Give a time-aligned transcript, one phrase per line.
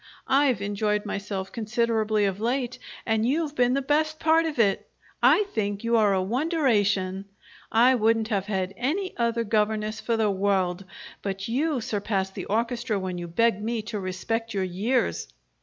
[0.25, 4.89] I've enjoyed myself considerably of late, and you've been the best part of it,
[5.21, 7.25] I think you are a wonderation!
[7.71, 10.85] I wouldn't have any other governess for the world,
[11.21, 15.27] but you surpass the orchestra when you beg me to respect your years!